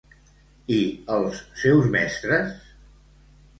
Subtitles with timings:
[0.77, 0.79] I
[1.17, 2.59] els seus mestres?